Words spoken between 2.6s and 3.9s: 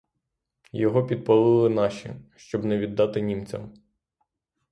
не віддати німцям.